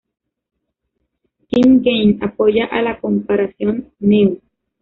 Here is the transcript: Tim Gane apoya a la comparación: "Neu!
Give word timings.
Tim 1.49 1.69
Gane 1.83 2.17
apoya 2.21 2.65
a 2.65 2.81
la 2.81 2.99
comparación: 2.99 3.93
"Neu! 3.99 4.41